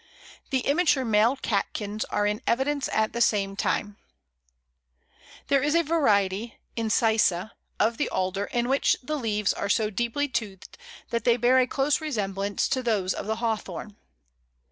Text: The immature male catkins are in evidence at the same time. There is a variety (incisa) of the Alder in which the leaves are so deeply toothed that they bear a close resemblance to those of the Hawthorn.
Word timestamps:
The 0.49 0.61
immature 0.61 1.05
male 1.05 1.35
catkins 1.37 2.05
are 2.05 2.25
in 2.25 2.41
evidence 2.47 2.89
at 2.91 3.13
the 3.13 3.21
same 3.21 3.55
time. 3.55 3.97
There 5.45 5.61
is 5.61 5.75
a 5.75 5.83
variety 5.83 6.55
(incisa) 6.75 7.51
of 7.79 7.97
the 7.97 8.09
Alder 8.09 8.45
in 8.45 8.67
which 8.67 8.97
the 9.03 9.15
leaves 9.15 9.53
are 9.53 9.69
so 9.69 9.91
deeply 9.91 10.27
toothed 10.27 10.75
that 11.11 11.23
they 11.23 11.37
bear 11.37 11.59
a 11.59 11.67
close 11.67 12.01
resemblance 12.01 12.67
to 12.69 12.81
those 12.81 13.13
of 13.13 13.27
the 13.27 13.35
Hawthorn. 13.35 13.95